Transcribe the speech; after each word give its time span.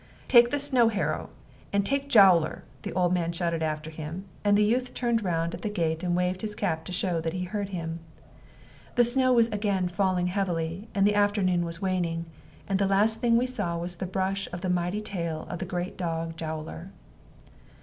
"Take 0.27 0.49
the 0.49 0.57
snow 0.57 0.87
harrow, 0.87 1.29
and 1.71 1.85
take 1.85 2.09
Jowler," 2.09 2.63
the 2.81 2.91
old 2.93 3.13
man 3.13 3.31
shouted 3.31 3.61
after 3.61 3.91
him, 3.91 4.25
and 4.43 4.57
the 4.57 4.63
youth 4.63 4.95
turned 4.95 5.23
round 5.23 5.53
at 5.53 5.61
the 5.61 5.69
gate 5.69 6.01
and 6.01 6.15
waved 6.15 6.41
his 6.41 6.55
cap 6.55 6.85
to 6.85 6.91
show 6.91 7.21
that 7.21 7.33
he 7.33 7.43
heard 7.43 7.69
him. 7.69 7.99
The 8.95 9.03
snow 9.03 9.31
was 9.31 9.47
again 9.49 9.87
falling 9.87 10.25
heavily, 10.25 10.87
and 10.95 11.05
the 11.05 11.13
afternoon 11.13 11.65
was 11.65 11.83
waning; 11.83 12.25
and 12.67 12.79
the 12.79 12.87
last 12.87 13.21
thing 13.21 13.37
we 13.37 13.45
saw 13.45 13.77
was 13.77 13.97
the 13.97 14.07
brush 14.07 14.47
of 14.51 14.61
the 14.61 14.69
mighty 14.71 15.01
tail 15.01 15.45
of 15.51 15.59
the 15.59 15.65
great 15.69 15.97
dog 15.99 16.35
Jowler. 16.35 16.87